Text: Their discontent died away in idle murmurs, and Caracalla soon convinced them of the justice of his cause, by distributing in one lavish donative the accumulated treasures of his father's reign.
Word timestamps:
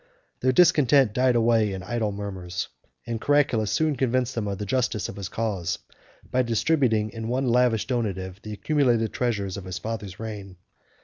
Their 0.39 0.51
discontent 0.51 1.13
died 1.13 1.35
away 1.35 1.73
in 1.73 1.83
idle 1.83 2.11
murmurs, 2.11 2.69
and 3.05 3.21
Caracalla 3.21 3.67
soon 3.67 3.95
convinced 3.95 4.33
them 4.33 4.47
of 4.47 4.57
the 4.57 4.65
justice 4.65 5.07
of 5.07 5.15
his 5.15 5.29
cause, 5.29 5.77
by 6.31 6.41
distributing 6.41 7.11
in 7.11 7.27
one 7.27 7.45
lavish 7.47 7.85
donative 7.85 8.41
the 8.41 8.53
accumulated 8.53 9.13
treasures 9.13 9.57
of 9.57 9.65
his 9.65 9.77
father's 9.77 10.19
reign. 10.19 10.55